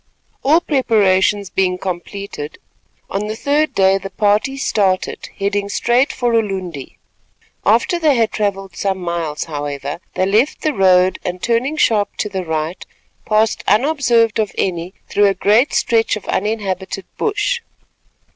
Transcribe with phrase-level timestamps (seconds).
[0.41, 2.57] All preparations being completed,
[3.07, 6.97] on the third day the party started, heading straight for Ulundi.
[7.67, 12.29] After they had travelled some miles, however, they left the road and turning sharp to
[12.29, 12.83] the right,
[13.27, 17.61] passed unobserved of any through a great stretch of uninhabited bush.